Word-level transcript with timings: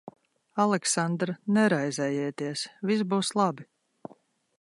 Aleksandr, 0.61 1.31
neraizējieties. 1.57 2.65
Viss 2.91 3.05
būs 3.13 3.31
labi. 3.43 3.69